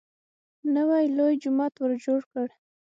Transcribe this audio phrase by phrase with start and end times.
[0.75, 2.47] نوی لوی جومات ورجوړ کړ.